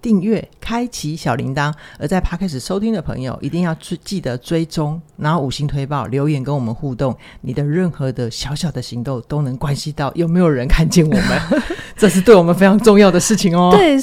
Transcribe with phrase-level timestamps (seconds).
[0.00, 3.74] 订阅、开启小铃铛；而在 Podcast 收听的朋友，一定要
[4.04, 7.16] 记得追踪，然后五星推报、留言跟我们互动。
[7.40, 11.40] 你的任何的小小的行动，都能关系到有没有人看见我们。
[11.96, 13.70] 这是对我们非常重要的事情哦。
[13.72, 13.96] 对，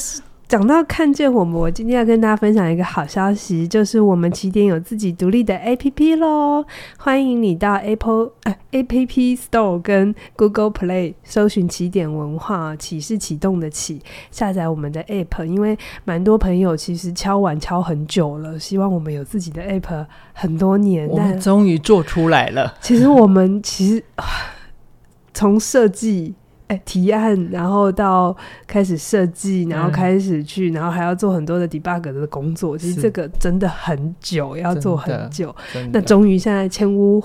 [0.48, 6.64] 讲到看见我们，我今天要跟大家分享一个好消息，就是我们起点有自己独立的 APP 喽。
[6.98, 15.44] 欢迎你到 Apple 呃 App Store 跟 Google Play 搜寻起点文化，启是启动的启，下载我们的 App。
[15.44, 22.76] 因为蛮多朋友其实敲碗敲很久了，希望我们有自己的 App 很多年，我们终于做出来了。
[22.82, 24.04] 其实我们其实
[25.34, 26.36] 从设计。
[26.68, 32.78] 哎，提案，然后到开始设计，然后开始去，嗯、然后还要做很多的 debug 的工作。
[32.78, 35.56] 其实这个真的很久，要做很久。
[35.92, 37.24] 那终于现在千呼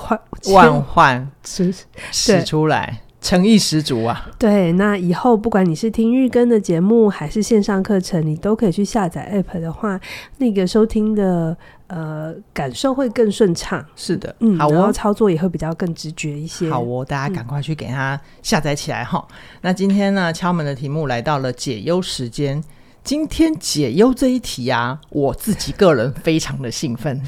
[0.52, 1.72] 万唤始
[2.12, 4.30] 使出来，诚意十足啊！
[4.38, 9.98] 对，那以后不管你是听日更的节目，还是线上课程，你都可以去下载 app 的话，
[10.38, 11.56] 那个收听的。
[11.90, 13.84] 呃，感受会更顺畅。
[13.96, 16.70] 是的，嗯，好哦，然后操作也会比较更直觉一些。
[16.70, 19.26] 好哦，大家赶快去给它下载起来哈。
[19.28, 22.62] 嗯、那今天呢，敲门的题目来到了解忧时间。
[23.02, 27.20] 今天解忧这一题啊，我自己个人非常的兴奋。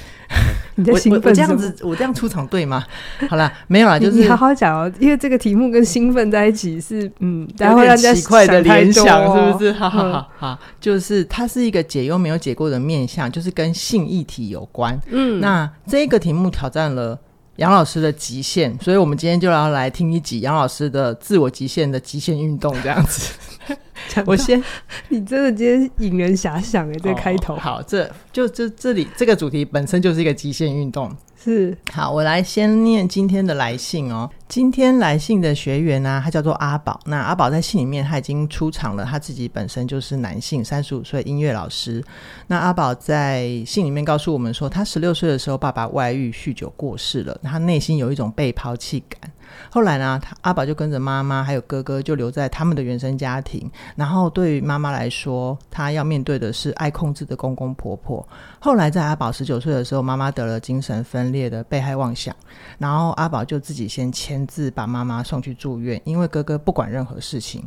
[0.74, 1.22] 你在兴奋？
[1.24, 2.84] 我这样子，我这样出场对吗？
[3.28, 9.04] 好了，没有啦，就是你好好讲哦，因为这个题目跟兴奋在一起是嗯，大家会让人家奇怪的联想，
[9.36, 9.72] 是不是？
[9.72, 14.98] 好好好好，就是它是一个解忧没有解过的面相，就是跟性议题有关。
[15.10, 17.18] 嗯，那这个题目挑战了
[17.56, 23.32] 杨老师的极限，所以我们今天就要来听一集杨老师的自我极限的极限运动，这样子。
[24.26, 24.62] 我先，
[25.08, 27.54] 你真的今天引人遐想哎，这个开头。
[27.54, 31.10] 哦、好，这就这这里这个主题本身就是一个极限运动。
[31.44, 34.30] 是，好，我来先念今天的来信哦。
[34.46, 37.00] 今天来信的学员呢、他叫做阿宝。
[37.06, 42.00] 那阿宝在信里面他已经出场了，他自己本身就是男性，三十五岁，音乐老师。
[42.46, 49.28] 那阿宝在信里面告诉我们说，他十六岁的时候，爸爸外遇酗酒过世了，他内心有一种被抛弃感。
[49.70, 53.70] 后来呢，他阿宝就跟着妈妈还有哥哥就留在他们的原生家庭。
[53.96, 58.26] 然后对于妈妈来说，她要面对的是爱控制的公公婆婆。
[58.60, 62.34] 后来在阿宝十九岁的时候，妈妈得了精神分裂的被害妄想，
[62.78, 67.62] 然后阿宝就自己先签字把妈妈送去住院，因为哥哥不管任何事情。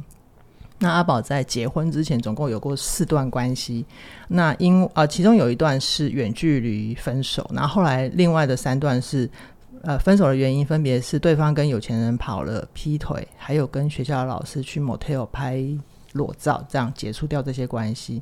[0.79, 3.85] 那阿宝在结婚之前总共有过四段关系，
[4.27, 9.29] 那因呃其中有一段是远距离分手，然后后来另外的三段是。
[9.85, 15.63] 呃，分手的原因分别是对方跟有钱人跑了、劈腿，还有跟学校的老师去 motel 拍
[16.13, 18.19] 裸照，这样结束掉这些关系。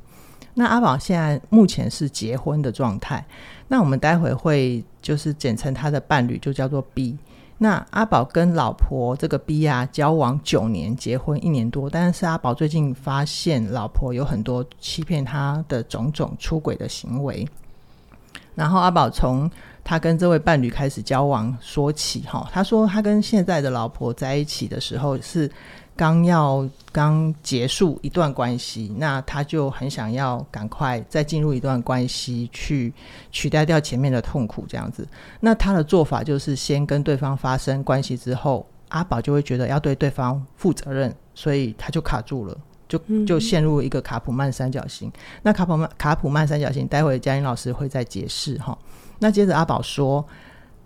[0.52, 3.24] 那阿宝现在目前是结婚的状态，
[3.66, 7.16] 那我们待会会就是简称他的伴侣就叫做 B。
[7.56, 17.48] 那阿宝跟老婆这个 B 啊交往九年，结婚一年多，但是阿宝最近发现老婆有很多欺骗他的种种出轨的行为，
[18.54, 19.50] 然后阿宝从
[19.82, 25.50] 他跟这位伴侣开始交往说起，哈，他说他跟现在的老婆在一起的时候是
[25.96, 32.92] 刚要刚结束一段关系，那他就很想要赶快再进入一段关系去
[33.30, 35.06] 取代掉前面的痛苦，这样子。
[35.40, 42.56] 那他的做法就是先跟对方发生关系之后，阿宝就会觉得要对对方负责任，所以他就卡住了，
[42.88, 45.10] 就就陷入一个卡普曼三角形。
[45.42, 48.76] 那卡普曼卡普曼三角形，待会嘉玲老师会再解释哈。
[49.18, 50.24] 那接着阿宝说，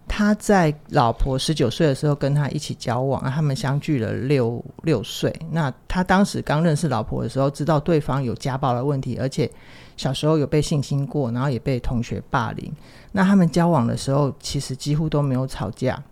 [0.06, 5.34] 他在老婆十九岁的时候跟他一起交往，他们相距了六六岁。
[5.50, 9.50] 那他当时刚认识老婆的时候，知道对方有家暴的问题，而且
[9.96, 12.72] 小时候有被性侵过，然后也被同学霸凌。
[13.12, 16.02] 那他们交往的时候，其实几乎都没有吵架，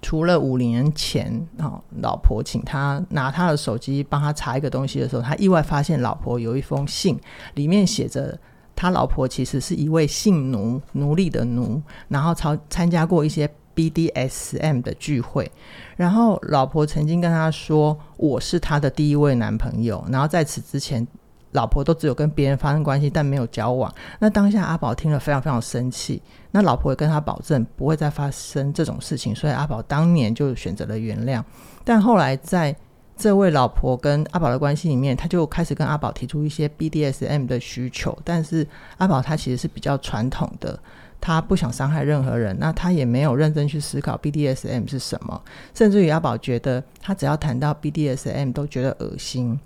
[0.00, 7.18] 除了五年前，哦，老婆请他拿他的手机帮他查一个东西的时候，他意外发现老婆有一封信，
[7.54, 8.38] 里面写着。
[8.80, 15.50] 他老婆其实是一位性奴，奴隶的奴，然后参参加过一些 BDSM 的聚会，
[15.96, 21.04] 然后老婆曾经跟他说：“我是他的第一位男朋友。”然后在此之前，
[21.52, 23.92] 老婆都只有跟别人发生关系，但没有交往。
[24.18, 31.42] 那当下阿宝听了非常非常生气，那老婆也跟他保证不会再发生这种事情，所以阿宝当年就选择了原谅。
[31.84, 32.74] 但后来在
[33.16, 38.66] 这位老婆跟阿宝的关系里面，他就开始跟阿宝提出一些 BDSM 的需求，但是
[38.98, 40.78] 阿宝他其实是比较传统的，
[41.20, 45.42] 他不想伤害任何人，那他也没有认真去思考 BDSM 是什么，
[45.74, 49.58] 甚至于阿宝觉得他只要谈到 BDSM 都觉得恶心。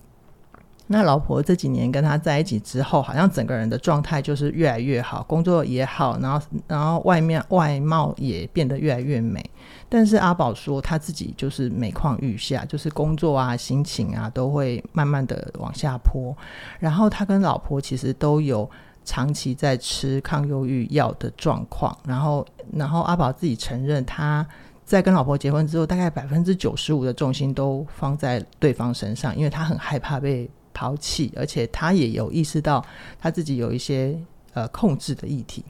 [0.92, 9.42] 那老婆这几年跟他在一起之后，好像整个人的状态就是越来越好，工作也好，然后然后外面外貌也变得越来越美。
[9.88, 16.36] 但是阿宝说他自己就是每况愈下，就是工作啊、心情啊都会慢慢的往下坡。
[16.78, 18.70] 然后他跟老婆其实都有
[19.02, 21.96] 长期在吃抗忧郁药的状况。
[22.06, 24.46] 然后，然后阿宝自己承认他。
[24.84, 32.84] 在跟老婆结婚之后，大概百分之九十五的重心都放在对方身上，因为他很害怕被抛弃，而且他也有意识到
[33.18, 34.18] 他自己有一些
[34.54, 35.64] 呃控制的议题。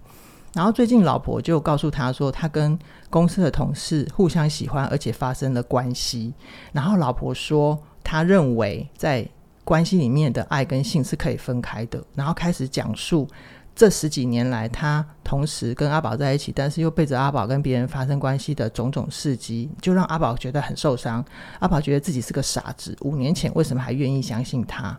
[0.55, 2.79] 然后最近老婆就告诉他说，他跟
[3.09, 6.33] 公司的同事互相喜欢，而且发生了关系。
[6.73, 9.27] 然后老婆说，他认为在
[9.65, 13.27] 关系里面的爱跟性是可以分开的，然后开始讲述。
[13.75, 21.25] 这十几年来，他同时跟阿宝在一起，但是又背着阿宝跟别人发生关系的种种事迹，就让阿宝觉得很受伤。
[21.59, 24.97] 阿宝觉得自己是个傻子，五年前为什么还愿意相信他？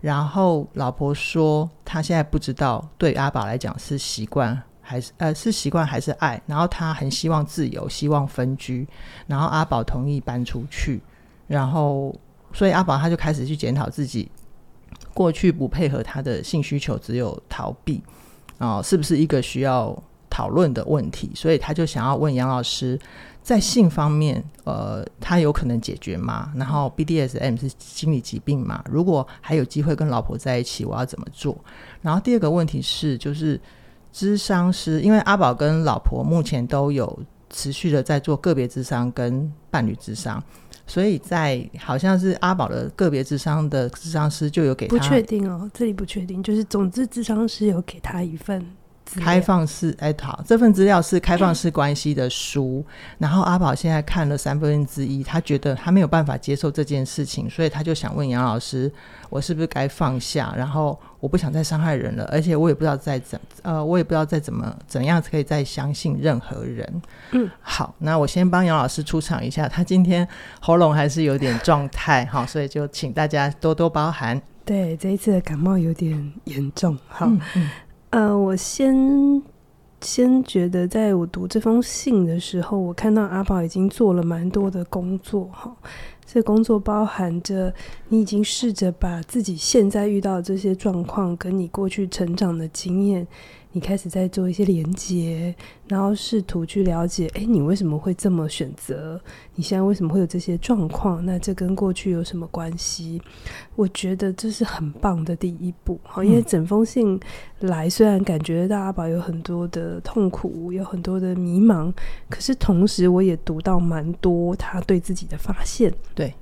[0.00, 6.40] 然后老婆说，他现在不知道对阿宝来讲是习惯还是呃是习惯还是爱。
[6.46, 8.86] 然后他很希望自由，希望分居。
[9.26, 11.02] 然后阿宝同意搬出去，
[11.48, 12.14] 然后
[12.52, 14.30] 所以阿宝他就开始去检讨自己。
[15.14, 18.02] 过去不配合他的性需求，只有逃避
[18.58, 20.00] 啊、是不是一个需要
[20.30, 21.30] 讨论的问题？
[21.34, 22.98] 所以他就想要问杨老师，
[23.42, 26.52] 在性方面，呃，他有可能解决吗？
[26.54, 28.82] 然后 BDSM 是心理疾病吗？
[28.88, 31.58] 如果还有机会跟老婆在一起，我要怎么做？
[32.00, 33.60] 然后第二个问题是，就是
[34.12, 37.18] 智商师，因为阿宝跟老婆目前都有
[37.50, 40.42] 持续的在做个别智商跟伴侣智商。
[40.86, 48.64] 所以在好像是阿宝的个别智商的智商师就有给他，不确定哦，这里不确定，就是总之智商师有给他一份。
[49.20, 52.84] 开放式哎，好，这份资料是开放式关系的书。
[52.86, 58.90] 嗯、然后阿宝现在看了三分之一，他觉得他没有办法接受这件事情，所以他就想问杨老师，
[59.30, 60.54] 我是不是该放下？
[60.56, 67.02] 然后我不想再伤害人了，而且我也不知道再怎呃，我也不知道再怎么怎样可以再相信任何人。
[67.32, 70.26] 嗯，好，那我先帮杨老师出场一下，他今天
[70.60, 74.40] 喉咙还是有点状态，好，所以就请大家多多包涵。
[74.64, 77.26] 对，这一次的感冒有点严重，好。
[77.26, 77.70] 嗯嗯
[78.12, 79.42] 呃，我先
[80.02, 85.74] 先觉得，在我读这封信的时候，我看到阿宝已经做了蛮多的工作哈。
[86.26, 87.72] 这工作包含着
[88.08, 93.26] 你已经试着把自己现在遇到的这些状况，跟你过去成长的经验。
[93.72, 95.54] 你开始在做一些连接，
[95.88, 99.18] 然后试图去了解，诶，你为什么会这么选择？
[99.54, 101.24] 你现在为什么会有这些状况？
[101.24, 103.20] 那这跟过去有什么关系？
[103.74, 105.98] 我觉得这是很棒的第一步。
[106.02, 107.18] 好，因为整封信
[107.60, 111.90] 来，虽然感觉到阿宝有很多的痛苦，有很多的迷茫，
[112.28, 115.90] 可是同时我也读到蛮多他对自己的发现。
[116.14, 116.34] 对，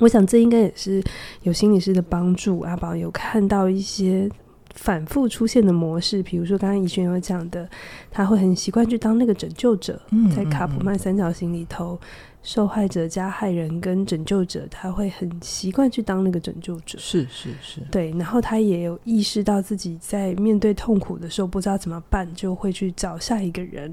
[0.00, 1.00] 我想这应该也是
[1.42, 2.60] 有心理师的帮助。
[2.60, 4.28] 阿宝有看到一些。
[4.74, 7.68] 反复出现的模式，比如说刚刚怡轩有讲的，
[8.10, 10.00] 他会很习惯去当那个拯救者，
[10.34, 11.98] 在卡普曼三角形里头，
[12.42, 16.98] 受害者、加害人跟拯救者，他会很习惯去当那个拯救者。
[16.98, 18.10] 是是是，对。
[18.12, 23.92] 然后他也有意识到自己在面对痛苦的时候不知道怎么办，就会去找下一个人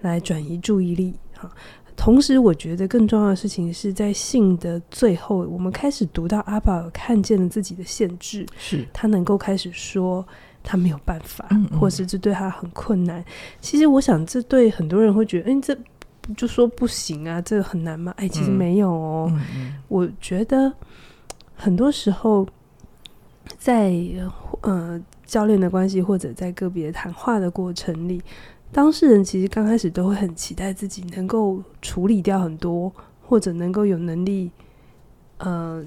[0.00, 1.14] 来转移注意力。
[1.34, 1.50] 哈。
[1.96, 10.24] 同时，我觉得更重要的事情是在信的最后，我们开始读到阿宝看见了自己的限制，是他能够开始说
[10.62, 13.24] 他没有办法，嗯嗯，或是这对他很困难。
[13.60, 15.76] 其实，我想这对很多人会觉得，哎，这
[16.36, 18.12] 就说不行啊，这个很难吗？
[18.18, 19.32] 哎，其实没有哦。
[19.88, 20.72] 我觉得
[21.54, 22.46] 很多时候
[23.58, 23.94] 在
[24.60, 28.22] 呃教练的关系或者在个别谈话的过程里。
[28.76, 32.92] 当事人其实刚开始都会很期待自己能够处理掉很多，
[33.22, 34.50] 或者能够有能力，
[35.38, 35.82] 呃，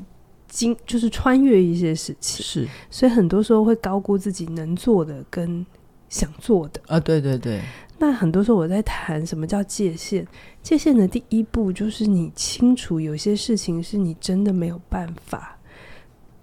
[0.48, 2.44] 经就是穿越一些事情。
[2.44, 5.64] 是，所以很多时候会高估自己能做的跟
[6.10, 6.82] 想做的。
[6.88, 7.62] 啊，对对对。
[8.00, 10.26] 那很多时候我在谈什么叫界限？
[10.64, 15.60] 界限的第一步就是你清楚有些事情是你真的没有办法。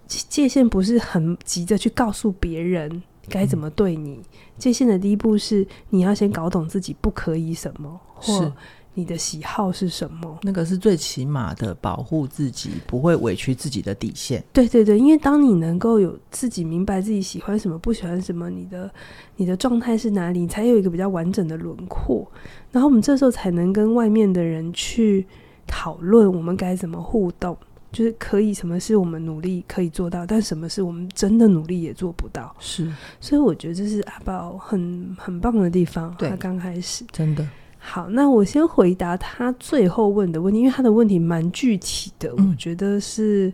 [0.07, 3.03] 界限不是很急着去告诉别人。
[3.29, 4.21] 该怎么对你？
[4.59, 8.53] 界限的第一步是你要先搞懂自己不可以什么，或
[8.95, 10.39] 你的喜好是什么。
[10.43, 14.43] 那个是最起码的保护自己，不会委屈自己的底线。
[14.55, 18.91] 对对对，因为当你能够有自己明白自己喜欢什么、不喜欢什么，你的
[19.37, 22.27] 你的状态是哪里，你才有一个比较完整的轮廓。
[22.73, 25.27] 然后我们这时候才能跟外面的人去
[25.67, 27.55] 讨论，我们该怎么互动。
[27.93, 32.55] 就是可以，什么是我们努力可以做到，但什么是我们真的努力也做不到。
[32.59, 36.15] 是，所以我觉得这是阿宝很很棒的地方。
[36.19, 37.47] 他刚开始真的
[37.79, 38.09] 好。
[38.11, 43.53] 那我先回答他最后问的问题，因为他的问题蛮具体的，嗯、我觉得是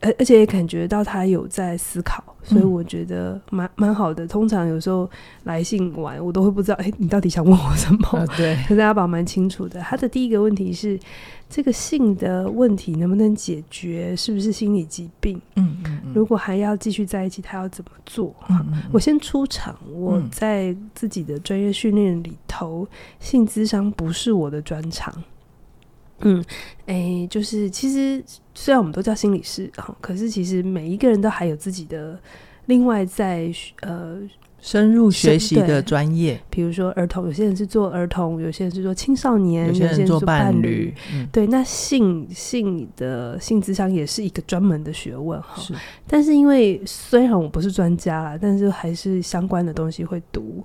[0.00, 4.26] 而而且也感觉到他有在思考，所以我觉得蛮蛮好的。
[4.26, 5.08] 通常有时候
[5.44, 8.18] 来信完，我都会不知道，哎、欸，你到底想问我什么？
[8.18, 8.56] 啊、对。
[8.66, 9.80] 可是阿宝蛮清楚的。
[9.80, 10.98] 他的第一个问题是，
[11.50, 14.16] 这个性的问题能不能解决？
[14.16, 15.38] 是不是心理疾病？
[15.56, 16.12] 嗯嗯，嗯。
[16.14, 18.34] 如果还要继续在一起，他要怎么做？
[18.48, 19.76] 嗯嗯嗯，我先出场。
[19.92, 22.88] 我在自己的专业训练里头，
[23.18, 25.12] 性智商不是我的专长。
[26.20, 26.44] 嗯，
[26.86, 28.22] 哎、就是其实
[28.54, 32.18] 虽然我们都叫心理师哈，可是其实每一个人都还有自己的
[32.66, 33.50] 另外在
[33.80, 34.20] 呃
[34.60, 40.94] 深入学习的专业，比如说儿童，有些人是做儿童，有些人是做青少年，有些人做伴侣。
[41.32, 45.60] 对，那性性的性智商也是一个专门的学问哈。
[45.60, 45.74] 是，
[46.06, 50.64] 但是因为虽然我不是专家啦，但是还是相关的东西会读。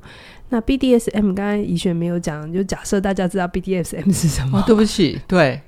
[0.50, 4.60] 那 BDSM 刚才怡璇没有讲，就假设大家知道 BDSM 是什么？
[4.60, 5.62] 哦，对不起，对，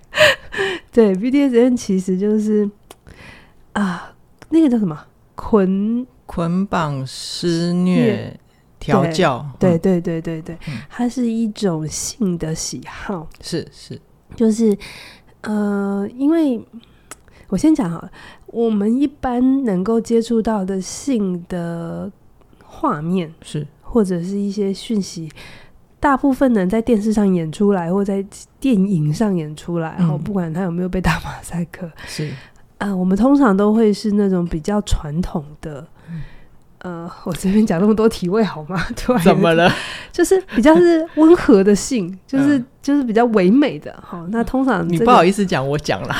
[0.91, 2.69] 对，BDSM 其实就是
[3.73, 4.13] 啊，
[4.49, 4.99] 那个叫什么？
[5.35, 8.39] 捆捆绑、施虐、
[8.77, 9.43] 调教。
[9.57, 13.27] 对对对对对，嗯，它是一种性的喜好。
[13.41, 13.99] 是是，
[14.35, 14.77] 就是
[15.41, 16.63] 呃，因为
[17.47, 18.07] 我先讲哈，
[18.45, 22.11] 我们一般能够接触到的性的
[22.63, 23.65] 画面是。
[23.89, 25.31] 或者是一些讯息，
[25.97, 28.23] 大部分能在电视上演出来，或在
[28.59, 32.27] 电影上演出来，然后、嗯、不管他有没有被打马赛克，是
[32.79, 35.87] 啊、呃，我们通常都会是那种比较传统的。
[36.79, 38.85] 嗯、呃，我这边讲那么多体味好吗？
[38.95, 39.71] 突然怎么了？
[40.11, 43.93] 就是比较是温和的性， 就是、嗯、就是比较唯美的。
[44.01, 46.15] 好，那通常、这个、你不好意思讲，我讲了。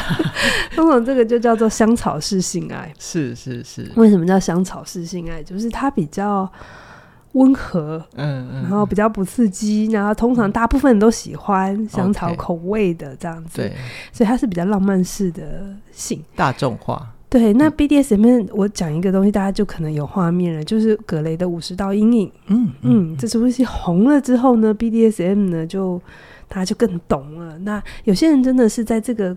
[0.76, 2.94] 通常这个就叫做香草式性爱。
[3.00, 3.92] 是是是。
[3.96, 5.42] 为什么叫香草式性爱？
[5.44, 6.50] 就是它比较。
[7.34, 13.74] 温和，嗯嗯，然后比较不刺激，然后通常大部分人都喜欢香草口味的这样子，对，
[14.12, 17.06] 所以它是比较浪漫式的性，大众化。
[17.30, 22.32] 对，那 BDSM 我讲一个东西，大家就可能有画面了，就是葛雷的五十道阴影。
[22.48, 26.02] 嗯嗯，这东西红了之后呢，BDSM 呢就
[26.48, 27.58] 大家就更懂了。
[27.60, 29.36] 那有些人真的是在这个。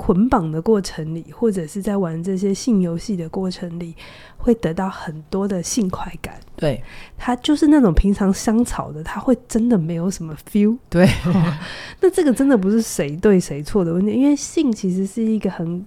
[0.00, 3.96] 捆绑的过程里，或者是在玩这些性游戏的过程里，
[4.36, 6.38] 会得到很多的性快感。
[6.54, 6.80] 对，
[7.16, 10.78] 他就是那种平常香草的，他会真的没有什么 feel。
[10.88, 11.58] 对，哦，
[12.00, 15.84] 那这个真的不是谁对谁错的问题，因为性其实是一个很。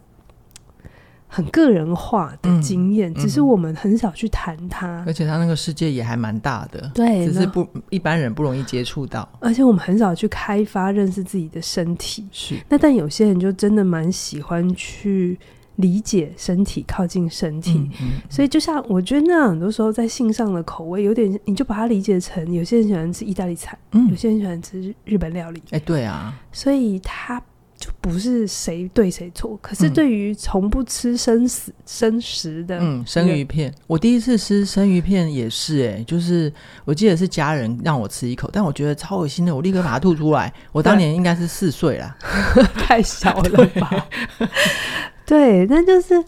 [1.34, 12.28] 很个人化的经验，嗯，只是我们很少去谈它，而且它那个世界也还蛮大的，对，只是不一般人不容易接触到，而且我们很少去开发认识自己的身体。
[12.34, 15.40] 是，那但有些人就真的蛮喜欢去
[15.78, 17.76] 理解身体，靠近身体。
[17.76, 25.62] 嗯嗯，所以就像我觉得那很多时候在性上的口味有点，你就把它理解成有些人喜欢吃意大利菜，嗯，有些人喜欢吃日本料理。
[25.68, 27.42] 哎，欸，对啊，所以他。
[27.82, 36.54] 就不是谁对谁错，可是对于从不吃生死、嗯、生食的，嗯，生鱼片，我第一次吃生鱼片也是、欸，哎，就是
[36.86, 40.54] 我记得是家人让我吃一口，但我觉得超恶心的，我立刻把它吐出来。
[40.72, 42.16] 我当年应该是四岁啦，
[42.78, 44.08] 太小了吧？
[45.26, 46.24] 对，但就是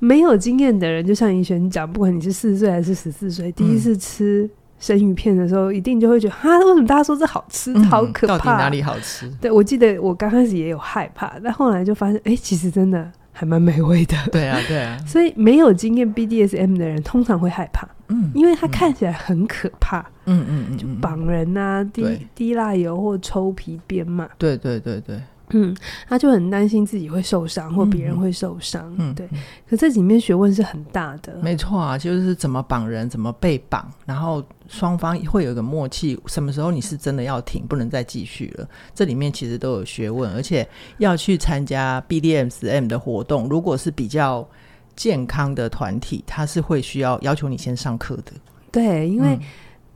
[0.00, 4.50] 没有经验的人，就像怡璇讲，不管你是四岁还是十四岁，第一次吃。
[4.94, 8.38] 嗯生鱼片的时候，一定就会觉得啊，为什么大家说这好吃，嗯、好可怕？
[8.38, 9.28] 到底哪里好吃？
[9.40, 14.16] 对，我记得我刚开始也有害怕，但后来就发现，哎、欸，其实真的还蛮美味的。
[14.30, 14.96] 对啊，对啊。
[15.04, 24.28] 所以没有经验 BDSM 的人通常会害怕，嗯，因为它看起来很可怕，嗯嗯嗯，就绑人呐、啊，滴滴蜡油或抽皮鞭嘛。
[24.38, 25.20] 对对对对。
[25.50, 25.76] 嗯，
[26.08, 28.92] 他就很担心自己会受伤，或别人会受伤。
[28.98, 29.28] 嗯，对。
[29.68, 31.36] 可这里面学问是很大的。
[31.42, 38.68] 没错啊，就是怎么绑人，怎么被绑，然后双方会有一个默契，什么时候你是真的要停，不能再继续了。
[38.94, 44.48] 这里面其实都有学问，而且要去参加 BDSM 的活动，如果是比较
[44.96, 48.32] 健康的团体，他是会需要要求你先上课的。
[48.72, 49.40] 对，因为、嗯。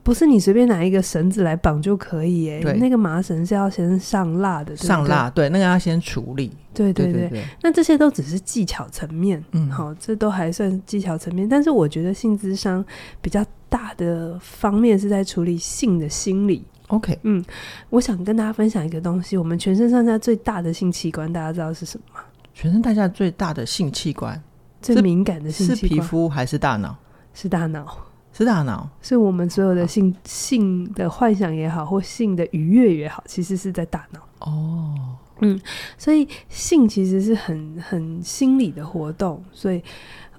[0.03, 6.51] 不是你随便拿一个绳子来绑就可以哎，那个麻绳是要先上蜡的，上蜡，对，那个要先处理。
[6.73, 11.47] 对对对，对对对，那这些都只是技巧层面，嗯，好，这都还算技巧层面。
[11.47, 12.83] 但是我觉得性智商
[13.21, 16.65] 比较大的方面是在处理性的心理。
[16.87, 17.43] OK，嗯，
[17.89, 22.21] 我想跟大家分享一个东西，我们全身上下最大的性器官，大家知道是什么吗？
[22.53, 24.41] 全身上下最大的性器官，
[24.81, 26.95] 最敏感的性器官，是皮肤还是大脑？
[27.33, 27.97] 是大脑。
[28.41, 34.19] 是大脑，是我们所有的性性的幻想也好，或性的愉悦也好，其实是在大脑。
[34.39, 35.59] 哦，嗯，
[35.97, 39.43] 所以性其实是很很心理的活动。
[39.51, 39.77] 所以，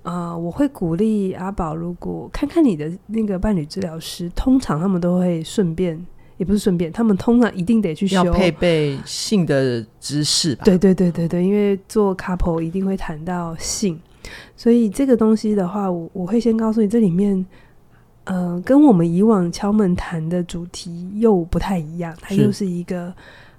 [0.02, 6.04] 啊、呃，我会鼓励阿宝，如果看看你的那个伴侣治疗师，通常他们都会顺便，
[6.38, 10.64] 也不是顺便，他们通常一定得去修要配备性的知识吧？
[10.64, 14.00] 对对对对对，因为做 couple 一定会谈到性。
[14.56, 17.44] 所以这个东西的话，我我会先告诉你，这里面，
[18.24, 23.12] 呃，跟我们以往敲门谈的主题又不太一样，它又是一个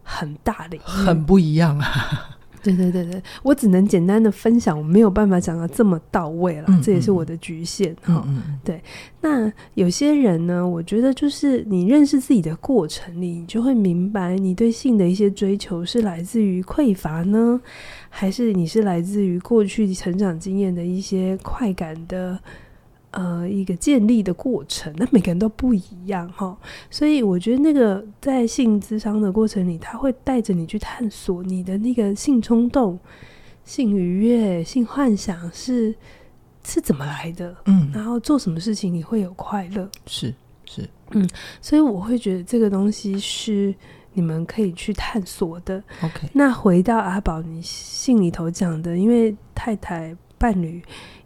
[0.03, 1.87] 很大的，很不一样啊。
[2.63, 8.23] 对对对对，我只能简单的分享，我没有办法讲得这么到位了，嗯嗯，这也是我的局限哈。
[8.25, 8.81] 嗯嗯，对，
[9.19, 17.59] 那有些人呢，我觉得就是你认识自己的过程里，你就会明白，你对性的一些追求是来自于匮乏呢，
[18.07, 22.39] 还是你是来自于过去成长经验的一些快感的。
[23.13, 26.57] 呃，一个建立的过程，那每个人都不一样哈，
[26.89, 32.99] 所以我觉得那个在性智商的过程里，他会带着你去探索你的那个性冲动、
[33.63, 35.93] 性愉悦、性幻想是
[36.63, 40.33] 是怎么来的，嗯，然后做什么事情你会有快乐，是
[40.65, 41.29] 是，嗯，
[41.61, 43.75] 所以我会觉得这个东西是
[44.13, 45.83] 你们可以去探索的。
[46.01, 50.81] OK，那回到阿宝你信里头讲的，因为太太伴侣。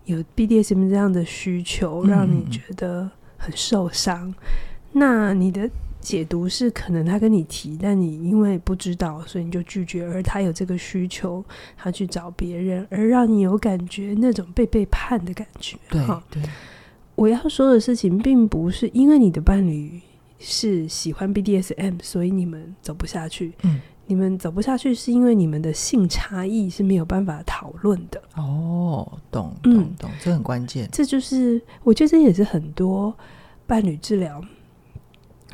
[0.08, 4.30] 有 BDSM 这样的需求，让你觉得很受伤。
[4.30, 4.36] 嗯、
[4.94, 10.06] 那你的解读是，可能他跟你提，但你因为不知道，所以你就拒绝。
[10.06, 11.44] 而他有这个需求，
[11.76, 15.78] 他去找别人，而让你有感觉那种被背叛的感觉。
[15.90, 16.42] 对对，
[17.16, 20.00] 我要说的事情，并不是因为你的伴侣
[20.40, 23.54] 是喜欢 BDSM，所以你们走不下去。
[23.64, 23.82] 嗯。
[24.08, 28.22] 你们走不下去，是因为你们的性差异是没有办法讨论的。
[28.36, 30.88] 哦，懂懂懂，嗯、这很关键。
[30.92, 33.14] 这就是我觉得这也是很多
[33.66, 34.42] 伴侣治疗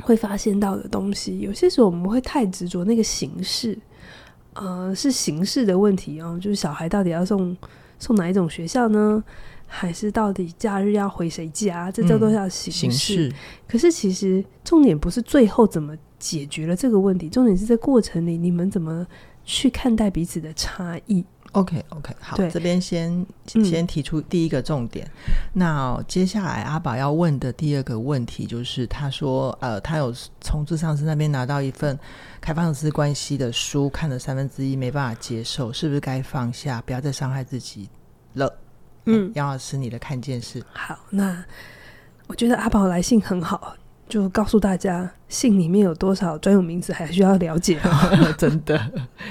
[0.02, 1.40] 会发现到的东西。
[1.40, 3.76] 有些时候我们会太执着那个形式，
[4.54, 7.56] 呃，是形式的问题哦，就是小孩到底要送
[7.98, 9.22] 送哪一种学校呢？
[9.74, 11.90] 还是到底假日要回谁家？
[11.90, 12.86] 这叫做叫形式。
[12.86, 13.32] 嗯、形式。
[13.66, 15.96] 可是其实重点不是最后怎么。
[16.16, 19.06] 解决了这个问题，重点是在过程里你们怎么
[19.44, 25.06] 去看待彼此的差异？OK OK，好，对这边先先提出第一个重点。
[25.28, 31.98] 嗯、那接下来阿宝要问的第二个问题就是，他说，呃，他有从咨商师那边拿到一份
[32.40, 37.86] 开放式关系的书，看了三分之一没办法接受，是不是该放下，不要再伤害自己
[38.32, 38.50] 了？
[39.06, 40.62] 嗯，杨老师，你的看见是？
[40.72, 41.44] 好，那
[42.26, 43.76] 我觉得阿宝来信很好。
[44.06, 47.80] 就告诉大家，信里面有多少专有名词还需要了解。
[48.36, 48.78] 真的，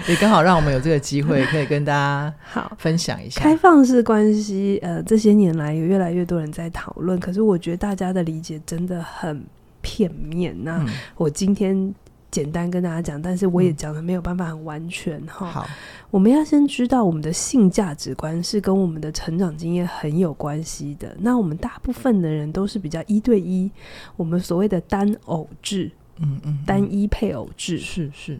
[0.08, 4.80] 也刚好让我们有这个机会，可以跟大家 好分享一下开放式关系。
[4.82, 9.46] 呃，这些年来有越来越多人在讨论，可是我觉得大家的理解真的很
[9.82, 10.56] 片面。
[10.64, 11.94] 那、嗯、我今天。
[12.34, 15.46] 简单跟大家讲，但是我也讲的没有办法很完全哈。
[15.46, 15.68] 好，
[16.10, 21.16] 我们要先知道我们的性价值观是跟我们的成长经验很有关系的。
[21.20, 23.70] 那我们大部分的人都是比较一对一，
[24.16, 28.40] 我们所谓的单偶制，嗯，嗯嗯，单一配偶制，是是。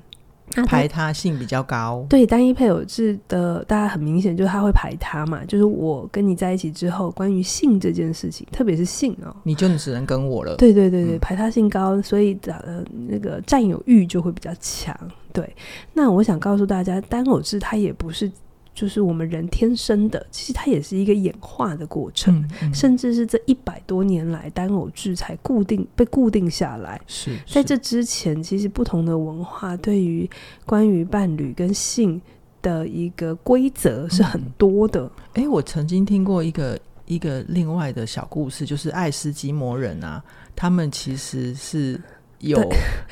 [0.66, 10.56] 排他性比较高，对单一配偶制的，大家很明显就是他会排他嘛，就是我跟你在一起之后，关于性这件事情，特别是性哦，你就只能跟我了。
[10.58, 14.96] 对对对对，嗯、排他性高，所以呃那个占有欲就会比较强。
[15.32, 15.56] 对，
[15.94, 18.32] 那我想告诉大家，单偶制它也不是。
[18.74, 27.00] 就是我们人天生的，其实它也是一个演化的过程，嗯嗯、甚至是这一百多年来单偶制才固定被固定下来。
[27.06, 30.28] 是，是在这之前，其实不同的文化对于
[30.66, 32.20] 关于伴侣跟性
[32.62, 35.06] 的一个规则是很多的。
[35.34, 40.24] 哎、嗯欸，我曾经听过一个一个另外的小故事，就是爱斯基摩人啊，
[40.56, 42.02] 他们其实是
[42.40, 42.60] 有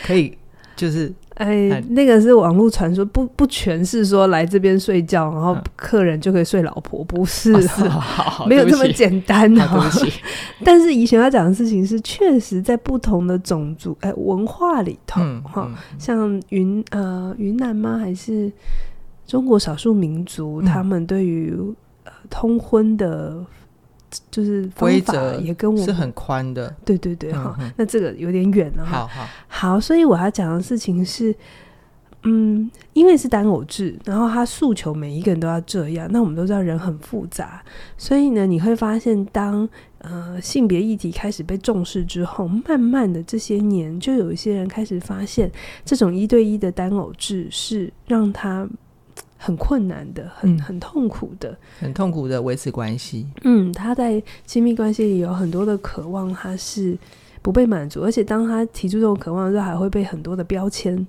[0.03, 0.35] 可以。
[0.73, 7.51] 就是，哎，那个是网络传说，不不全是说来这边睡觉，然后客人就可以睡老婆，不是，
[8.47, 9.67] 没有这么简单的。
[10.63, 17.97] 但是以前要讲的事情是，确实在不同的种族哎文化里头，哈，像云呃云南吗？
[17.97, 18.51] 还是
[19.25, 21.57] 中国少数民族，他们对于
[22.03, 23.43] 呃通婚的。
[24.29, 27.55] 就是规则也跟我是很宽的，对对对哈。
[27.59, 28.99] 嗯、那这个有点远了哈。
[28.99, 31.33] 好好好，所以我要讲的事情是，
[32.23, 36.07] 嗯，因为是单偶制，然后他诉求每一个人都要这样。
[36.11, 37.63] 那我们都知道人很复杂，
[37.97, 39.67] 所以呢，你会发现当
[39.99, 45.51] 呃性别议题开始被重视之后，慢慢的这些年就有一些人开始发现，
[45.85, 48.67] 这种一对一的单偶制是让他。
[49.43, 53.25] 很困难的，很很痛苦的，很痛苦的维持关系。
[53.41, 56.95] 嗯，他在亲密关系里有很多的渴望，他是
[57.41, 61.07] 不被满足，而且当他提出这种渴望的时候，还会被很多的标签，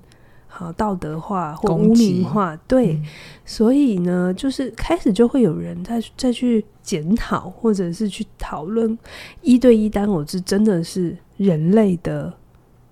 [0.49, 2.57] 好道德化或污名化。
[2.66, 3.05] 对，嗯、
[3.45, 8.99] 所以呢，就是开始就会有人再再去检讨，或者是去讨论
[9.42, 12.33] 一对一单偶制真的是人类的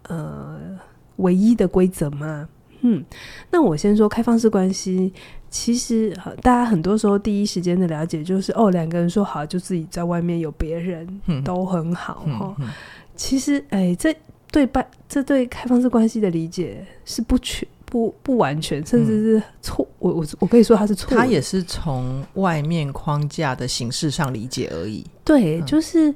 [0.09, 0.79] 呃
[1.17, 2.47] 唯一的规则吗？
[2.83, 3.05] 嗯，
[3.51, 5.13] 那我先说开放式关系，
[5.51, 12.55] 其实大家很多时候第一时间的了解就是哦，两个人说好就自己在外面有别人，嗯、都很好哈。
[12.59, 12.71] 嗯嗯、
[13.15, 14.15] 其实哎，这
[14.51, 19.85] 对半这对开放式关系的理解是不全不不完全，甚至是错。
[19.85, 25.05] 嗯、我我我可以说他是错，他也是从外面框架的形式上理解而已。
[25.25, 26.15] 对，就是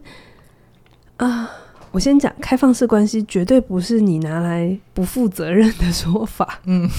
[1.17, 1.29] 啊。
[1.29, 1.49] 呃
[1.95, 6.59] 我先讲，开放式关系绝对不是你拿来不负责任的说法。
[6.65, 6.91] 嗯，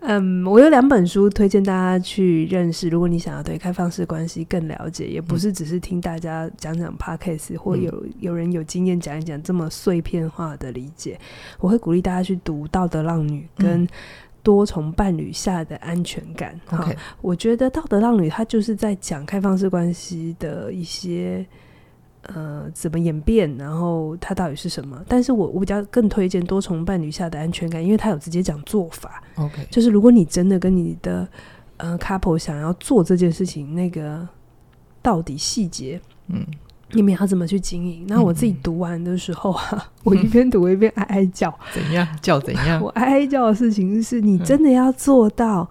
[0.00, 2.88] 嗯，我有两本书推荐大家去认识。
[2.88, 11.16] 如果你想要对开放式关系更了解，也不是只是听大家讲讲 podcast，或有有人有经验讲一讲这么碎片化的理解，
[11.60, 13.86] 我会鼓励大家去读《道德浪女》跟
[14.42, 16.60] 《多重伴侣下的安全感》。
[17.20, 21.46] 我觉得《道德浪女》它就是在讲开放式关系的一些。
[22.22, 23.56] 呃，怎么演变？
[23.56, 25.02] 然后它到底是什么？
[25.08, 29.22] 但是我我比较更推荐多重伴侣下的安全感，因为它有直接讲做法。
[29.36, 31.26] OK，就是如果你真的跟你的
[31.78, 34.28] 呃 couple 想要做这件事情，那个
[35.00, 36.46] 到底细节，嗯，
[36.92, 38.04] 你们要怎么去经营？
[38.06, 41.52] 那我自己读完的时候啊，嗯、我一边读一边哀哀叫。
[41.72, 42.80] 怎样叫怎样？
[42.84, 45.66] 我哀哀叫的事情是你真的要做到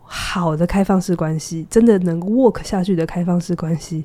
[0.00, 4.02] 好的开放式关系，嗯、真的能 work 下去的开放式关系。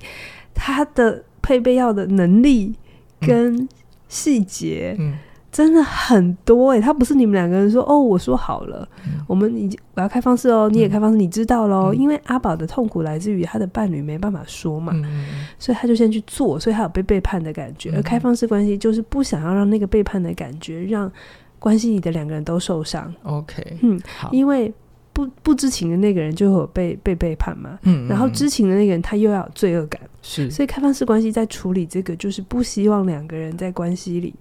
[0.53, 2.73] 他的配备要的能力
[3.19, 3.67] 跟
[4.07, 5.13] 细节，嗯，
[5.51, 6.81] 真的很多哎、欸。
[6.81, 11.93] 他不是你们两个人说哦，我说好了，嗯、我们已经我要开放式哦，你也开放式，你知道喽。
[11.93, 15.25] 嗯、因为阿宝的痛苦来自于他的伴侣没办法说嘛，嗯、
[15.57, 17.91] 所以他就先去做，所以他有被背叛的感觉。
[17.91, 21.11] 嗯、而开放式关系就是不想要让那个背叛的感觉让
[21.59, 23.13] 关系里的两个人都受伤。
[23.23, 24.73] OK，嗯，好，因为。
[25.13, 34.33] 不不知情的那个人就会有被被背叛嘛，嗯，嗯，然后知情的那个人他又要有罪恶感，是，所以开放式关系在处理这个，就是不希望两个人在关系里，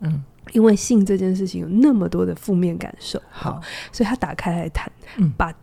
[0.00, 0.20] 嗯，
[0.52, 3.60] 因为性这件事情有那么多的负面感受，好，
[3.92, 5.54] 所以他打开来谈，嗯，but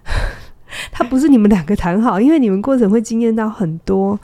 [0.90, 4.18] 他不是你们两个谈好，因为你们过程会经验到很多，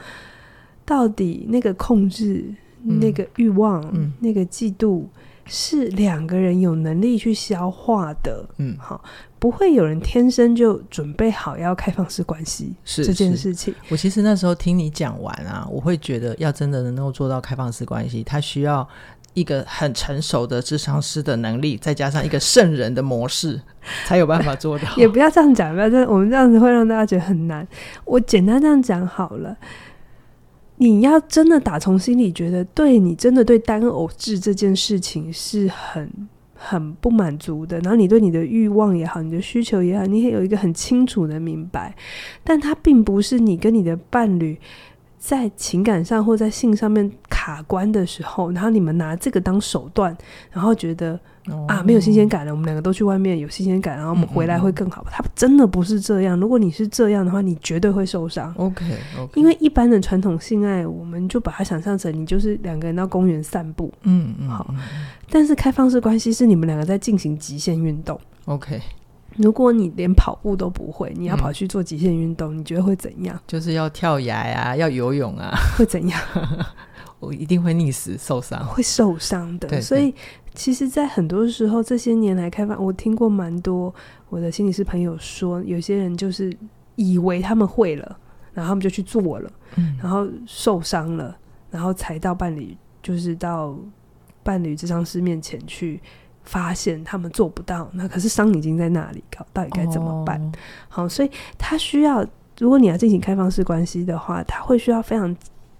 [0.86, 2.42] 到底那个控制、
[2.82, 5.04] 嗯、那个欲望、嗯、那个嫉妒。
[5.48, 9.02] 是两个人有能力去消化的，嗯，好，
[9.38, 13.74] 不会有人天生就准备好要开放式关系是这件事情。
[13.88, 18.86] 我其实那时候听你讲完啊，我会觉得要真的能够做到开放式关系，他需要
[19.34, 23.60] 一个很成熟的智商师的能力，再加上一个圣人的模式，
[24.04, 24.88] 才有办法做到。
[24.96, 27.66] 也不要这样讲，不要这样，我们这样子会让大家觉得很难。
[28.04, 29.56] 我简单这样讲好了。
[30.78, 36.10] 你要真的打从心里觉得，对你真的对单偶制这件事情是很
[36.54, 41.94] 很不满足的，然后你对你的欲望也好，你的需求也好，你也有一个很清楚的明白，
[42.42, 44.58] 但它并不是你跟你的伴侣
[45.18, 50.16] 在情感上或在性上面卡关的时候，然后你们拿这个当手段，
[50.50, 51.20] 然后觉得。
[51.66, 52.52] 啊，没有新鲜感了。
[52.52, 55.04] 我们两个都去外面有新鲜感，然后我们回来会更好。
[55.10, 56.38] 他真的不是这样。
[56.38, 58.52] 如果你是这样的话，你绝对会受伤。
[58.56, 63.92] OK，OK 因为一般的传统性爱，我们就把它想象成你就是两个人到公园散步。
[64.02, 64.74] 嗯嗯，好。
[65.30, 68.18] 但是开放式关系是你们两个在进行极限运动。
[68.46, 68.80] OK，
[69.36, 73.38] 如果你连跑步都不会，你要跑去做极限运动，你觉得会怎样？
[73.46, 76.20] 就是要跳崖呀，要游泳啊，会怎样？
[77.20, 79.80] 我一定会溺死、受伤，会受伤的。
[79.80, 80.14] 所以。
[80.58, 83.94] 其实，在很多时候，这些年来开放，我听过蛮多
[84.28, 86.52] 我的心理师朋友说，有些人就是
[86.96, 88.18] 以为他们会了，
[88.52, 91.38] 然后他们就去做了，嗯、然后受伤了，
[91.70, 93.78] 然后才到伴侣，就是到
[94.42, 96.00] 伴侣咨商师面前去
[96.42, 100.40] 发现他们做不到，那可是伤已经在那里，搞到底该怎么办？
[100.42, 100.52] 哦、
[100.88, 102.26] 好，所以他需要，
[102.58, 105.36] 如果你要进行开放式关系的话，他会需要非常。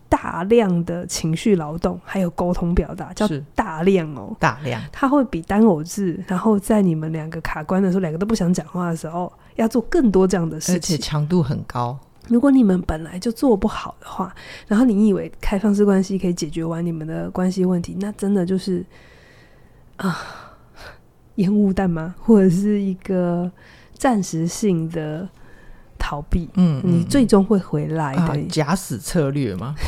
[0.08, 4.80] 大量的情绪劳动，还有沟通表达，叫大量哦，大量。
[4.90, 11.98] 它会比单偶制，然后在你们两个卡关的时候，两个都不想讲话的时候，要做更多这样的事情，而且强度很高。
[12.28, 14.34] 如果你们本来就做不好的话，
[14.66, 18.84] 然后你以为开放式关系可以解决完你们的关系问题，那真的就是
[19.96, 20.18] 啊，
[21.36, 22.14] 烟雾弹吗？
[22.18, 23.50] 或者是一个
[23.92, 25.28] 暂时性的。
[25.98, 28.22] 逃避，嗯，你最终会回来的。
[28.22, 29.74] 啊、假死策略吗？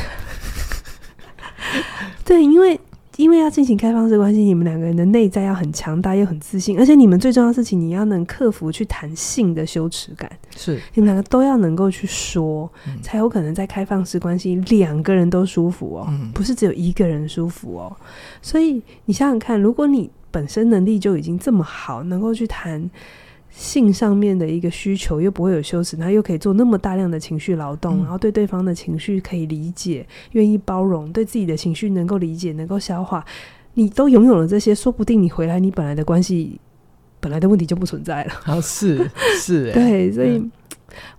[2.25, 2.79] 对，因为
[3.17, 10.31] 因为要进行开放式关系，你们两个人的内在要很强大又很自信，而且你们最重要的事情，你要能克服去谈性的羞耻感。
[10.57, 17.95] 是，你们两个都要能够去说，嗯、才有可能在开放式关系两个人都舒服哦，嗯、不是只有一个人舒服哦。
[18.41, 22.91] 所以你想想看，如果你本身能力就已经这么好，能够去谈。
[23.61, 33.23] 性上面的一个需求，又不会有羞耻，他又可以做那么大量的情绪劳动，嗯、然后对对方的情绪可以理解、愿意包容，对自己的情绪能够理解、能够消化，
[33.75, 36.59] 你都拥有了这些，说不定你回来，你本来的关系
[37.21, 38.33] 本来的问题就不存在了。
[38.49, 39.07] 啊，是
[39.39, 40.51] 是， 对，所以、嗯、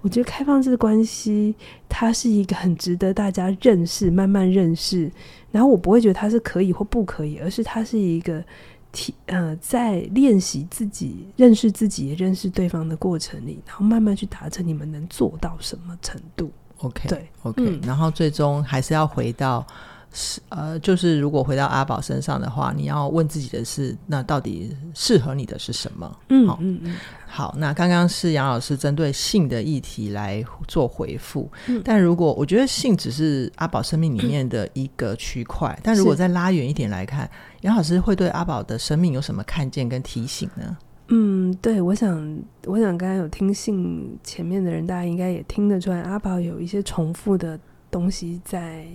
[0.02, 1.54] 我觉得开放式关系
[1.88, 5.12] 它是一个很值得大家认识、慢慢认识。
[5.52, 8.44] 然后我不会觉得它是可以或不可以，而是它是一个
[8.92, 16.52] 体呃，在练习自己、认识自己、认识对方的过程里，然后慢慢去达成你们能做到什么程度。
[16.80, 19.66] OK，对，OK，、嗯、然后最终还是要回到。
[20.14, 26.20] 是呃，就是如果回到阿宝身上的话，你要问自己的是，那到底适合你的是什么？
[26.28, 26.96] 嗯嗯嗯。
[27.26, 31.50] 好，那刚刚是杨老师针对性的议题来做回复。
[31.68, 31.82] 嗯。
[31.86, 40.78] 但如果我觉得性只是阿宝生命里面的一个区块，嗯，但如果再拉远一点来看，杨老师会对阿宝的生命有什么看见跟提醒呢？
[41.08, 48.86] 嗯，对，我想，我想刚刚有听信前面的人，大家应该也听得出来，阿宝有一些重复的东西在。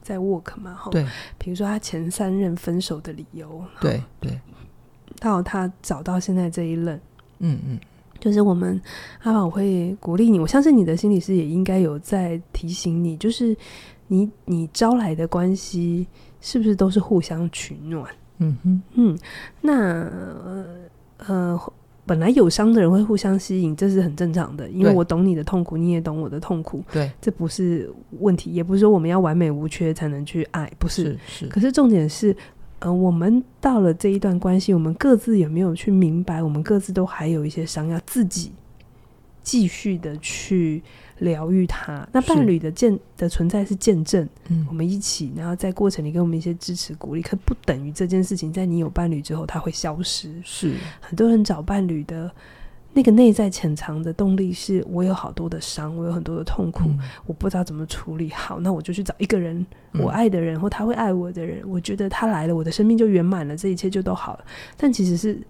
[0.00, 1.04] 在 work 嘛，哈，对，
[1.36, 4.40] 比如说他前三任分手的理由，对对，
[5.20, 6.98] 到他找到现在这一任，
[7.40, 7.78] 嗯嗯，
[8.18, 8.80] 就是我们
[9.24, 13.54] 阿宝会鼓励你，我相信你的心理师也应该有在提醒你，就是
[14.06, 16.06] 你你招来的关系
[16.40, 18.04] 是不是都是互相取暖？
[18.38, 19.18] 嗯哼，嗯，
[19.60, 20.66] 那呃。
[21.26, 21.72] 呃
[22.06, 26.82] 本来有伤的人会互相吸引，这是很正常的，因为我懂你的痛苦，你也懂我的痛苦。
[26.90, 31.04] 对，这不是问题，也不是说我们要完美无缺才能去爱，不是。
[31.26, 31.46] 是，是。
[31.48, 32.34] 可是重点是，
[32.78, 38.52] 呃，我们到了这一段关系，我们各自有没有去明白，我们各自都还有一些伤要自己
[39.42, 40.82] 继续的去。
[41.20, 50.34] 疗愈他，那伴侣的见的存在是见证，嗯，我们一起，然后在过程里给我们一些支持鼓励，可不等于这件事情在你有伴侣之后它会消失。
[50.44, 52.30] 是很多人找伴侣的
[52.92, 64.44] 那个内在潜藏的动力是，我有好多的伤，我有很多的痛苦，嗯，我不知道怎么处理好，那我就去找一个人，我爱的人，嗯，或他会爱我的人，我觉得他来了，我的生命就圆满了，这一切就都好了。
[64.76, 65.40] 但其实是。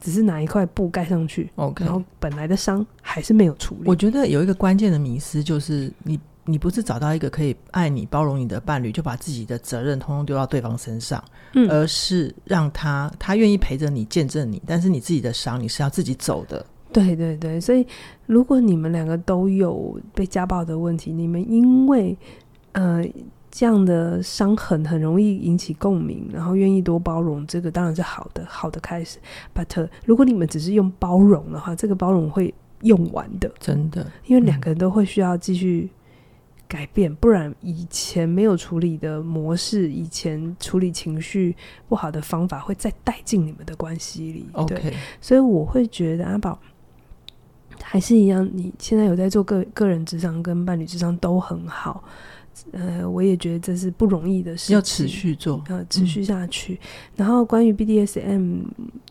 [0.00, 3.82] 只是拿一块布盖上去，OK，然后本来的伤还是没有处理。
[3.86, 11.22] 我觉得有一个关键的迷思就是你，你你不是找到一个可以爱你、包容你的伴侣，就把自己的责任通通丢到对方身上，
[11.54, 16.64] 嗯，而是让他他愿意陪着你、见证你，但是你自己的伤你是要自己走的。
[16.92, 17.86] 对对对，所以
[18.26, 22.16] 如果你们两个都有被家暴的问题，你们因为
[22.72, 23.04] 呃。
[23.56, 29.18] 这样的伤痕很容易引起共鸣，然后愿意多包容，这个当然是好的，好的开始。
[29.54, 35.88] But 如果你们只是用包容的话，这个包容会用完的，真的，因为两个人都会需要继续
[36.68, 41.56] 改变，嗯，不然以前没有处理的模式，以前处理情绪
[41.88, 44.46] 不好的方法会再带进你们的关系里。
[44.52, 46.58] OK，对，所以我会觉得阿宝
[47.82, 52.04] 还是一样，你现在有在做个个人智商跟伴侣智商都很好。
[52.72, 56.74] 呃，我也觉得这是不容易的事情，要持续做，呃，持续下去。
[56.74, 56.78] 嗯、
[57.16, 58.62] 然后关于 BDSM，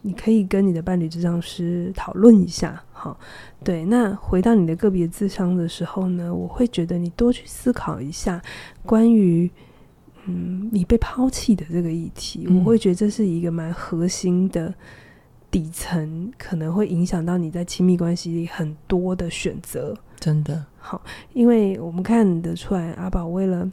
[0.02, 3.20] 你可以跟你的伴侣智商师讨论一下，好，
[3.64, 3.86] 对。
[3.86, 8.42] 那回到你的个别智商的时候呢，我会觉得你多去思考一下
[8.84, 9.50] 关于，
[10.26, 12.58] 嗯，你被抛弃的这个议题，嗯。
[12.60, 14.74] 我会觉得这是一个蛮核心的
[15.52, 19.96] 底层，可能会影响到你在亲密关系里很多的选择。
[20.20, 21.02] 真的好，
[21.34, 23.70] 因为我们看得出来，阿宝为了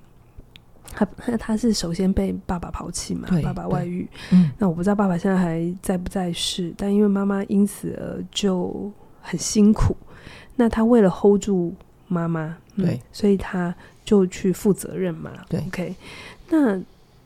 [0.84, 1.06] 他，
[1.38, 4.08] 他是首先被爸爸抛弃嘛，爸爸外遇。
[4.30, 9.96] 嗯，那我不知道爸爸现在还在不在世，但因为妈妈因此而就很辛苦。
[10.56, 11.74] 那他为了 hold 住
[12.08, 13.74] 妈妈，对，所以他
[14.04, 15.30] 就去负责任嘛。
[15.48, 15.94] 对，OK，
[16.48, 16.82] 那。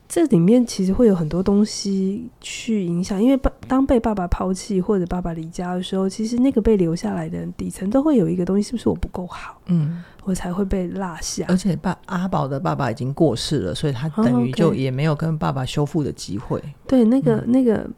[0.08, 9.60] 这里面其实会有很多东西去影响，因为爸当被爸爸抛弃或者爸爸离家的时候，其实那个被留下来的人底层都会有一个东西，是不是我不够好？
[9.66, 11.44] 嗯，我才会被落下。
[11.48, 16.62] 而且爸阿宝的爸爸已经过世了，所以他等于就也没有跟爸爸修复的机会。
[16.86, 17.90] 对，那个、嗯、那个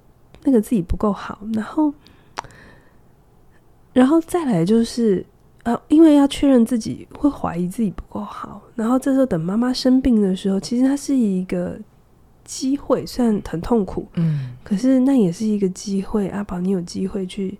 [0.44, 1.92] 那个自己不够好，然后
[3.92, 5.24] 然后再来就是
[5.64, 11.78] 呃，因为要确认自己会怀疑自己不够好，然后这时候等妈妈生病的时候，其实它是一个。
[12.48, 16.28] 机会虽然很痛苦，嗯，可是那也是一个机会。
[16.28, 17.58] 阿宝，你有机会去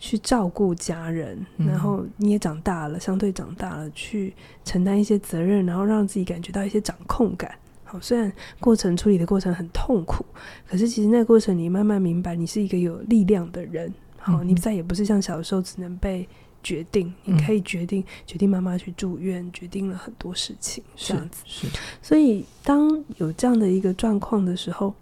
[0.00, 4.34] 去照顾家人，嗯，然后你也长大了，相对长大了，去
[4.64, 7.54] 承担一些责任，然后让自己感觉到一些掌控感。
[7.84, 10.26] 好，虽然过程处理的过程很痛苦，
[10.68, 13.94] 可是其实那个过程你慢慢明白，你是一个有力量的人。
[14.18, 16.28] 好，嗯，你再也不是像小时候只能被。
[16.66, 21.44] 决定，你可以决定，嗯、决定妈妈去住院，决定了很多事情，这样子。
[21.46, 21.78] 是，是。
[22.02, 24.92] 所以，当有这样的一个状况的时候，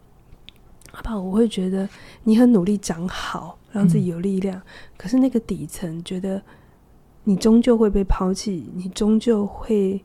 [0.93, 1.89] 阿爸，我会觉得
[2.23, 4.59] 你很努力长好，让自己有力量。
[4.59, 4.63] 嗯、
[4.99, 6.43] 可是那个底层觉得，
[7.25, 10.05] 你终究会被抛弃，你终究会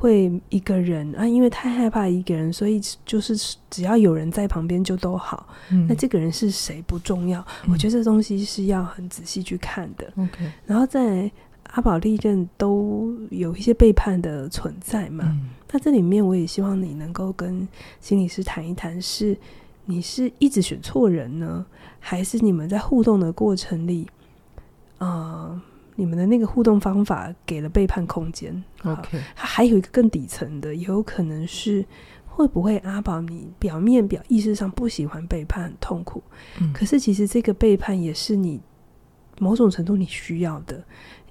[0.00, 3.36] 会一个人啊，因为太害怕一个人，所以就是
[3.68, 5.48] 只要有人在旁边就都好。
[5.70, 10.06] 嗯、那这个人是谁不重要，嗯、我觉得这东西是要很仔细去看的。
[10.16, 11.28] OK，然后在
[11.70, 15.24] 阿宝历任都有一些背叛的存在嘛。
[15.26, 17.66] 嗯、那这里面我也希望你能够跟
[18.00, 19.36] 心理师谈一谈，是
[19.86, 21.66] 你是一直选错人呢，
[21.98, 24.06] 还是你们在互动的过程里，
[24.98, 25.62] 啊、呃？
[26.00, 28.62] 你们的那个互动方法给了背叛空间。
[28.84, 31.84] OK，它还有一个更底层的，也有可能是
[32.24, 36.22] 会不会阿宝你表面表意识上不喜欢背叛，很痛苦，
[36.60, 38.60] 嗯，可是其实这个背叛也是你
[39.40, 40.84] 某种程度你需要的，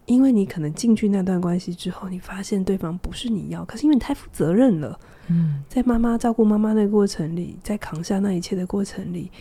[0.06, 5.00] 因为你可能进去那段关系之后，你发现对方不是你要，可是因为你太负责任了，
[5.30, 9.32] 嗯，在妈妈照顾妈妈的过程里，在扛下那一切的过程里。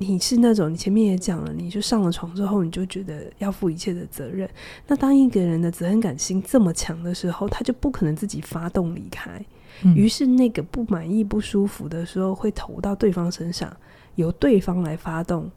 [0.00, 4.48] 你是那种，你前面也讲了，你就上了床之后，你就觉得要负一切的责任。
[4.86, 9.44] 那当一个人的责任感心这么强的时候，他就不可能自己发动离开。
[9.82, 13.76] 嗯、于是那个不满意、不舒服的时候，会投到对方身上，
[14.14, 15.50] 由对方来发动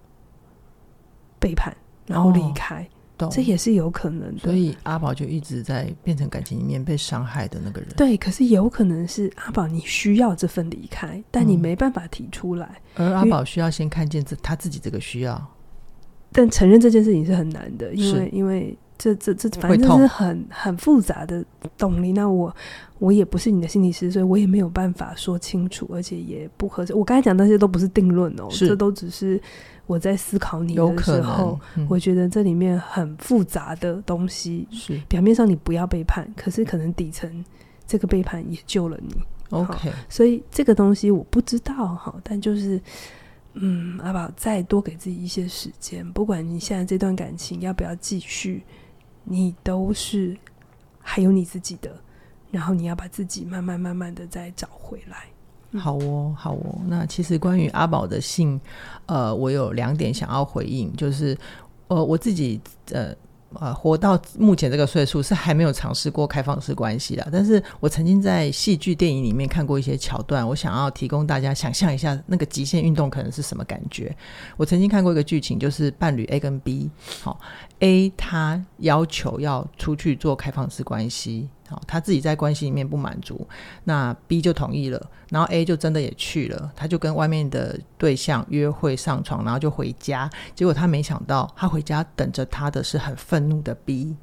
[1.39, 1.75] 背叛，
[2.05, 2.83] 然后离开。
[2.83, 2.92] 哦
[3.31, 7.89] 这也是有可能的，所以阿宝就一直在变成感情里面被伤害的那个人。
[7.95, 12.81] 对，可是有可能是阿宝，你需要这份离开，但你没办法提出来。
[12.95, 15.41] 嗯、而阿宝需要先看见这他自己这个需要，
[16.31, 21.45] 但承认这件事情是很难的，因为因为这这这反正是很很复杂的
[21.77, 22.11] 动力。
[22.11, 22.53] 那我
[22.99, 26.93] 我也不是你的心理师，所以我也没有办法说清楚，而且也不合适。
[26.93, 29.39] 我刚才讲那些都不是定论哦，这都只是。
[29.85, 34.67] 我在思考你的时候，嗯、我觉得这里面很复杂的东西。
[34.71, 37.43] 是表面上你不要背叛，可是可能底层
[37.85, 39.13] 这个背叛也救了你。
[39.49, 42.81] OK，所以这个东西我不知道哈，但就是
[43.53, 48.63] 嗯，阿宝再多给自己一些时间，不管你现在这段感情要不要继续，
[49.23, 50.35] 你都是
[50.99, 51.95] 还有你自己的，
[52.49, 55.25] 然后你要把自己慢慢慢慢的再找回来。
[55.77, 56.79] 好哦，好哦。
[56.87, 58.59] 那其实关于阿宝的信，
[59.05, 61.37] 呃，我有两点想要回应，就是，
[61.87, 62.59] 呃，我自己，
[62.91, 63.13] 呃。
[63.59, 74.11] 呃，活到目前这个岁数是还没有尝试过开放式关系的，但是我曾经在戏剧电影里面看过一些桥段，我想要提供大家想象一下那个极限运动可能是什么感觉。
[74.57, 76.89] 我曾经看过一个剧情，就是伴侣 A 跟 B，
[77.21, 77.39] 好
[77.81, 81.47] ，A 他要求要出去做开放式关系。
[81.87, 83.47] 他自己在关系里面不满足，
[83.83, 90.29] 那 B 就同意了，然后 A 就真的也去了，他就跟外面的对象约会上床，然后就回家。
[90.55, 94.15] 结果他没想到，他回家等着他的是很愤怒的 B。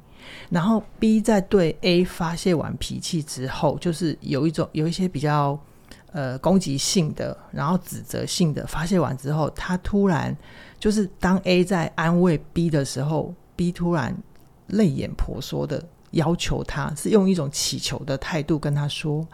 [0.49, 5.59] 然后 B 在对 A 发泄完脾气之后，就是有一种有一些比较
[6.11, 10.35] 呃攻击性的，然后指责性的发泄完之后，他突然
[10.79, 14.15] 就是当 A 在安慰 B 的时候，B 突然
[14.67, 15.83] 泪眼婆娑的。
[16.11, 19.27] 要求他是用一种乞求的态度跟他说：“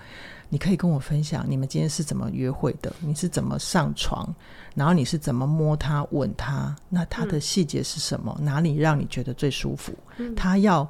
[0.49, 2.91] 你可以跟我分享你们今天是怎么约会的？
[2.99, 4.33] 你是怎么上床？
[4.75, 6.75] 然后你是怎么摸他、吻他？
[6.89, 8.35] 那他的细节是什么？
[8.39, 10.89] 嗯、哪里让你觉得最舒服？”嗯、他要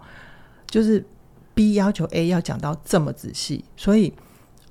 [0.67, 1.05] 就是
[1.53, 4.13] B 要求 A 要讲到这么仔细，所以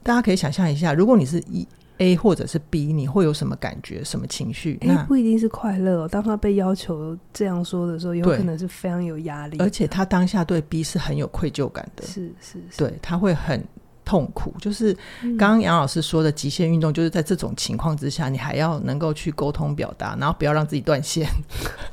[0.03, 1.67] 大家可以想象一下，如果你是一。
[1.99, 4.79] A 或者是 B，你会有什么感觉、什么情绪？
[4.83, 6.09] 那不一定是快乐哦。
[6.09, 12.05] 当他被要求这样说的时候，有可能是非常有压力，而且他当下对 B 是很有愧疚感的。
[12.05, 13.63] 是是是，对，他会很。
[14.07, 14.97] 痛苦就是
[15.37, 21.29] 刚刚杨老师说的极限运动，就是在这种情况之下，你还要能够去沟通表达，然后不要让自己断线，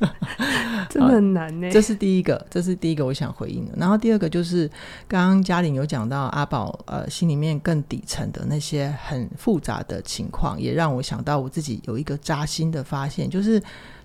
[0.92, 1.68] 真的很难呢。
[1.72, 3.74] 这是第一个，这是第一个我想回应的。
[3.76, 4.70] 然后第二个就是
[5.08, 13.60] 刚刚嘉玲有讲到阿宝呃心里面更底层的那些很复杂的情况，也让我想到我自己有一个扎心的发现，就是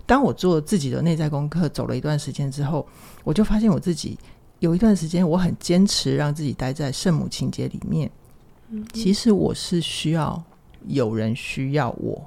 [0.07, 2.87] 当我做自己的内在功课走了一段时间之后，
[3.23, 4.17] 我就发现我自己。
[4.59, 8.09] 有一段时间，我很坚持让自己待在圣母情节里面。
[8.69, 10.41] 嗯、其实我是需要
[10.87, 12.21] 有人需要我，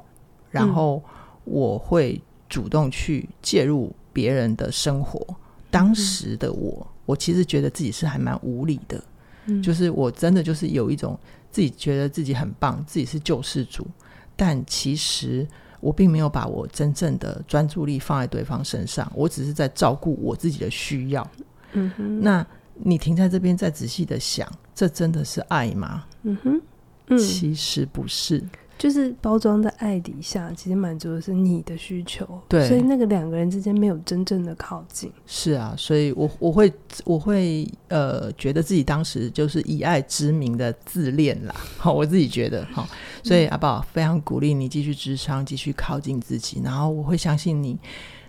[0.51, 1.03] 然后
[1.45, 5.25] 我会主动去介入别人的生活。
[5.71, 9.03] 当时的我，我其实觉得自己是还蛮无理的，
[9.47, 11.19] 嗯、就是我真的就是有一种
[11.51, 13.87] 自己觉得自己很棒，自己是救世主，
[14.35, 15.47] 但其实
[15.81, 21.27] 我并没有把我真正的专注力放在对方身上，我只是在照顾我自己的需要。
[21.73, 26.05] 嗯哼，那你停在这边，再仔细的想，这真的是爱吗？
[26.23, 26.61] 嗯哼，
[27.09, 28.43] 嗯，其实不是，
[28.79, 32.27] 就是包装在爱底下，其实满足的是你的需求。
[32.49, 35.13] 对，所以那个两个人之间没有真正的靠近。
[35.27, 36.73] 是啊，所以我我会
[37.05, 41.55] 我会呃，觉得自己当时就是以爱之名的自恋啦。
[41.77, 42.89] 好， 我自己觉得好，
[43.23, 47.79] 所以阿宝非常鼓励你继续咨商，继续靠近自己，然后我会相信你。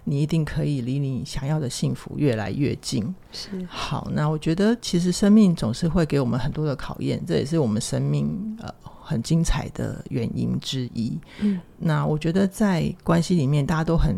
[0.03, 3.13] 你一定可以离你想要的幸福越来越近。
[3.31, 11.17] 是，好，那我觉得其实生命总是会给我们很多的考验，这也是我们生命呃很精彩的原因之一。
[11.39, 14.15] 嗯，那我觉得在关系里面，大家都很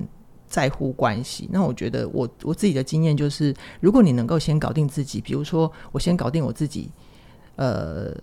[0.48, 1.48] 在乎关系。
[1.52, 6.90] 那我觉得我我自己的经验就是，如果你能够先搞定自己，比如说我先搞定我自己，
[7.56, 8.16] 呃。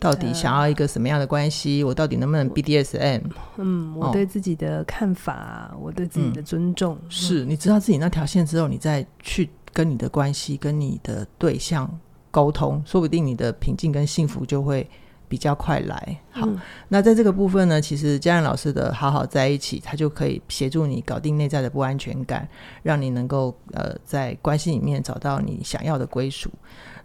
[0.00, 1.84] 到底想要一个什么样的关系？
[1.84, 3.20] 我到底能不能 BDSM？
[3.58, 14.88] 嗯，我对自己的看法，哦、我对自己的尊重，嗯、是你知道自己那条线之后，你再去跟你的关系、跟你的对象沟通，说不定你的平静跟幸福就会
[15.28, 16.18] 比较快来。
[16.30, 22.48] 好，嗯、那在这个部分呢，其实嘉玲老师的好好在一起，他就可以协助你搞定内在的不安全感，
[22.82, 26.50] 让你能够呃在关系里面找到你想要的归属。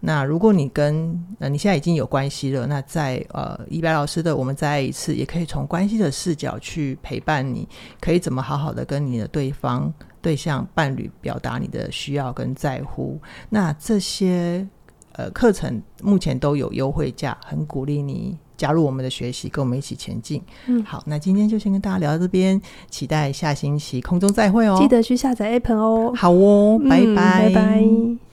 [0.05, 7.67] 那如果你跟呃你现在已经有关系了，那在呃一白老师的我们再爱一次，也可以从关系的视角去陪伴你，
[7.99, 9.91] 可以怎么好好的跟你的对方、
[10.21, 13.19] 对象、伴侣表达你的需要跟在乎。
[13.49, 14.67] 那这些
[15.13, 20.39] 呃课程目前都有优惠价，很鼓励你加入我们的学习，跟我们一起前进。
[20.67, 24.77] 嗯，好，那今天就先跟大家聊到这边，期待下星期空中再会哦。
[24.79, 26.13] 记得去下载 App 哦。
[26.15, 28.24] 好哦，拜拜，嗯，拜拜。